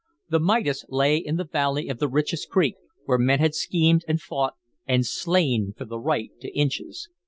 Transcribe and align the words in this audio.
The 0.29 0.39
Midas 0.39 0.83
lay 0.89 1.17
in 1.17 1.35
the 1.35 1.43
valley 1.43 1.87
of 1.87 1.99
the 1.99 2.07
richest 2.07 2.49
creek, 2.49 2.73
where 3.05 3.19
men 3.19 3.37
had 3.37 3.53
schemed 3.53 4.03
and 4.07 4.19
fought 4.19 4.55
and 4.87 5.05
slain 5.05 5.75
for 5.77 5.85
the 5.85 5.99
right 5.99 6.31
to 6.41 6.49
inches. 6.57 7.07